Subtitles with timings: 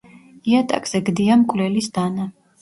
[0.53, 2.29] იატაკზე გდია მკვლელის დანა.